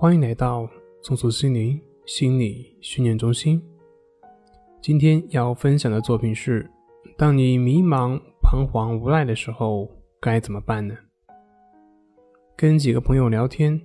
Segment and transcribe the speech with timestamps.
[0.00, 0.66] 欢迎来到
[1.02, 3.62] 松鼠心灵心理训练中心。
[4.80, 6.66] 今天要分享的作品是：
[7.18, 9.86] 当你迷茫、彷徨、无奈的时候，
[10.18, 10.96] 该怎么办呢？
[12.56, 13.78] 跟几个朋友聊天，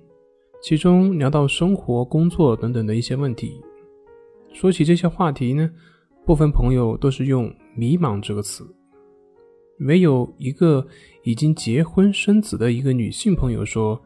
[0.62, 3.60] 其中聊到生活、工作等等的一些问题。
[4.54, 5.70] 说起这些话题呢，
[6.24, 8.66] 部分朋友都是用“迷茫”这个词。
[9.80, 10.86] 唯有一个
[11.24, 14.02] 已经结婚生子的一个女性朋友说，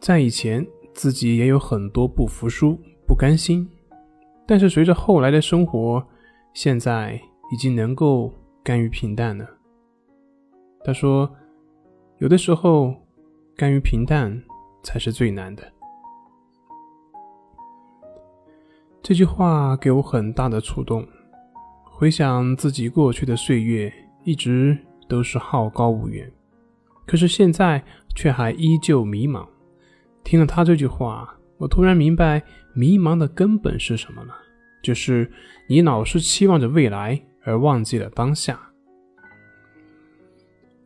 [0.00, 3.68] 在以前自己也有很多不服输、不甘心，
[4.46, 6.02] 但是随着后来的生活，
[6.54, 7.20] 现在
[7.52, 9.46] 已经能够甘于平淡了。
[10.84, 11.30] 他说，
[12.18, 12.94] 有的时候
[13.56, 14.42] 甘于平淡
[14.82, 15.62] 才是最难的。
[19.02, 21.06] 这句话给我很大的触动，
[21.84, 23.92] 回想自己过去的岁月，
[24.22, 24.78] 一直。
[25.06, 26.32] 都是好高骛远，
[27.04, 27.84] 可是现在
[28.16, 29.46] 却还依旧迷茫。
[30.24, 34.34] 听了他这句话，我突然明白迷茫的根本是什么了，
[34.82, 35.30] 就是
[35.68, 38.58] 你老是期望着未来，而忘记了当下。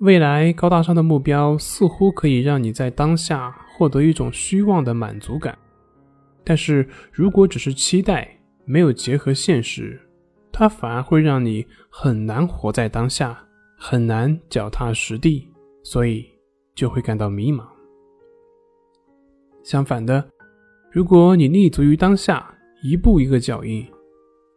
[0.00, 5.56] 未来高大上的目标似乎可以让你在当下获得一种虚妄的满足感，
[6.44, 8.28] 但是如果只是期待，
[8.64, 10.00] 没有结合现实，
[10.52, 13.44] 它反而会让你很难活在当下。
[13.80, 15.48] 很难脚踏实地，
[15.84, 16.26] 所以
[16.74, 17.64] 就会感到迷茫。
[19.68, 20.24] 相反的，
[20.90, 23.86] 如果你立足于当下，一步一个脚印，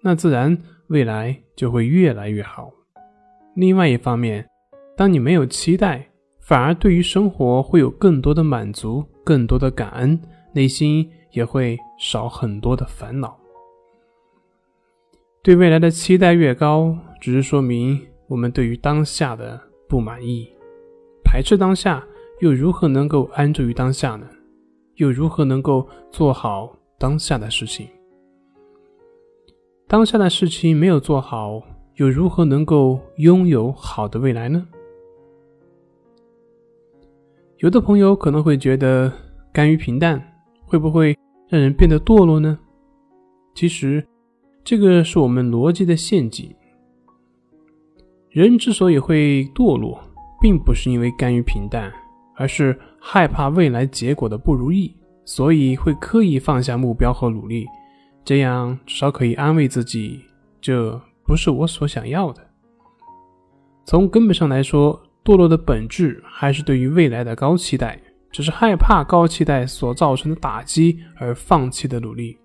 [0.02, 2.72] 那自然未来就会越来越好。
[3.58, 4.48] 另外一方面，
[4.96, 6.08] 当你没有期待，
[6.40, 10.18] 反而对于生活会有更多的满足，更多的感恩，
[10.54, 13.38] 内心也会少很多的烦恼。
[15.44, 18.00] 对未来的期待越高，只是说明。
[18.30, 20.50] 我们对于当下的不满意、
[21.22, 22.02] 排斥当下，
[22.40, 24.26] 又如何能够安住于当下呢？
[25.02, 27.88] 又如何能够做好当下的事情？
[29.88, 31.60] 当下的事情没有做好，
[31.96, 34.68] 又如何能够拥有好的未来呢？
[37.58, 39.12] 有的朋友可能会觉得，
[39.52, 40.22] 甘于平淡
[40.68, 41.18] 会不会
[41.50, 42.60] 让人变得堕落呢？
[43.56, 44.08] 其实，
[44.64, 46.56] 这个是我们逻辑的陷阱。
[48.30, 50.00] 人之所以会堕落，
[50.40, 51.92] 并不是因为甘于平淡，
[52.36, 57.66] 而是害怕未来结果的不如意，所以会刻意放下目标和努力，
[58.24, 60.22] 这样至少可以安慰自己，
[60.60, 62.42] 这不是我所想要的。
[63.86, 68.00] 从根本上来说，堕落的本质还是对于未来的高期待，
[68.32, 72.38] 只是害怕高期待所造成的打击而放弃的努力。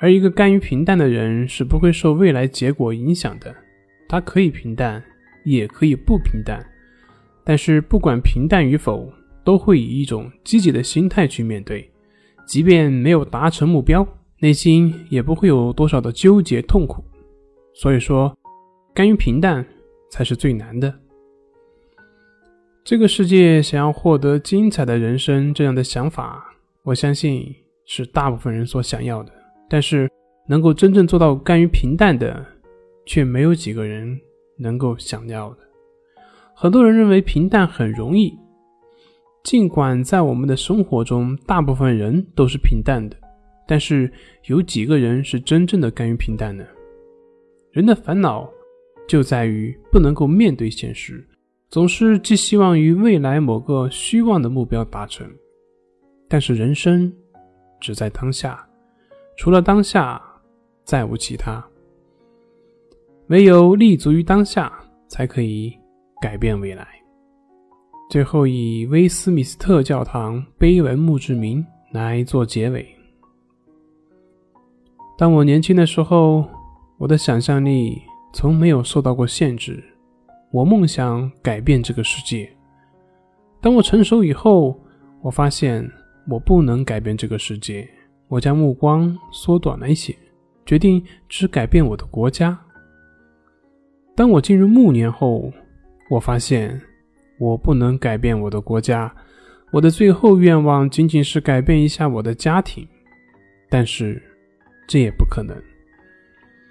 [0.00, 3.54] 而一个甘于平淡的人是不会受未来结果影响的。
[4.08, 5.02] 他可以平淡，
[5.44, 6.64] 也可以不平淡，
[7.48, 9.10] 但是不管平淡与否，
[9.42, 11.90] 都会以一种积极的心态去面对。
[12.46, 14.06] 即便没有达成目标，
[14.40, 17.02] 内心也不会有多少的纠结痛苦。
[17.72, 18.36] 所以说，
[18.92, 19.64] 甘于平淡
[20.10, 20.94] 才是最难的。
[22.84, 27.50] 这个世界想要获得精彩的人生，这样的想法，我相信
[27.86, 29.32] 是大部分人所想要的。
[29.70, 30.06] 但是，
[30.46, 32.44] 能够真正做到甘于平淡的。
[33.10, 34.20] 却没有几个人
[34.58, 35.67] 能够想要的。
[36.60, 38.36] 很多人认为平淡很容易，
[39.44, 43.16] 尽管在我们的生活中，大部分人都是平淡的，
[43.64, 44.12] 但是
[44.46, 46.64] 有几个人是真正的甘于平淡呢？
[47.70, 48.50] 人的烦恼
[49.06, 51.24] 就在于不能够面对现实，
[51.70, 55.24] 总是寄希望于未来某个虚妄的目标达成。
[56.28, 57.12] 但是人生
[57.80, 58.68] 只在当下，
[59.36, 60.20] 除了当下，
[60.82, 61.64] 再无其他。
[63.28, 64.76] 唯有立足于当下，
[65.06, 65.72] 才可以
[66.20, 66.86] 改变未来。
[68.10, 72.86] 最后以威斯敏斯特教堂碑文墓志铭来做结尾。
[75.18, 76.44] 当我年轻的时候，
[76.96, 78.00] 我的想象力
[78.32, 79.82] 从没有受到过限制，
[80.50, 82.50] 我梦想改变这个世界。
[83.60, 84.80] 当我成熟以后，
[85.20, 85.86] 我发现
[86.28, 87.86] 我不能改变这个世界，
[88.28, 90.16] 我将目光缩短了一些，
[90.64, 92.58] 决定只改变我的国家。
[94.14, 95.52] 当我进入暮年后，
[96.10, 96.80] 我发现
[97.38, 99.14] 我不能改变我的国家，
[99.70, 102.88] 我的最后愿望仅仅是改变一下我的家庭，
[103.68, 104.22] 但是
[104.86, 105.54] 这也不可能。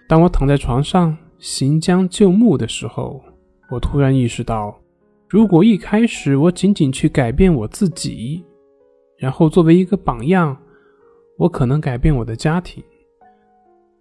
[0.08, 3.24] 当我躺在床上行将就木的时候，
[3.70, 4.82] 我突然意识到，
[5.30, 8.44] 如果一开始我仅仅去改变我自己，
[9.20, 10.58] 然后作为一个榜样，
[11.38, 12.84] 我可能改变我的家庭，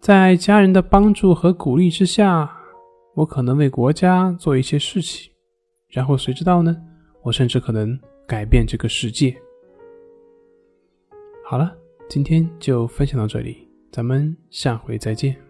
[0.00, 2.50] 在家人的帮助和鼓励之下。
[3.16, 5.32] 我可能为国家做一些事情，
[5.88, 6.76] 然后谁知道呢？
[7.22, 9.34] 我甚至可能改变这个世界。
[11.42, 11.74] 好了，
[12.10, 15.45] 今天就分享到这里，咱们下回再见。